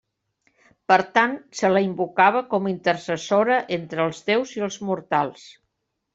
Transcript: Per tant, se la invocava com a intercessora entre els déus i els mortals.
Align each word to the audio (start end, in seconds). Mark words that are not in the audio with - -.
Per 0.91 0.95
tant, 1.17 1.35
se 1.59 1.69
la 1.73 1.83
invocava 1.87 2.41
com 2.55 2.65
a 2.65 2.73
intercessora 2.73 3.59
entre 3.79 4.05
els 4.09 4.25
déus 4.33 4.57
i 4.59 4.67
els 4.71 4.81
mortals. 4.91 5.47